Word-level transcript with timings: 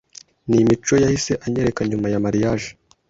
n’imico 0.49 0.93
yahise 1.03 1.31
anyereka 1.45 1.81
nyuma 1.89 2.07
ya 2.13 2.21
mariage 2.25 2.67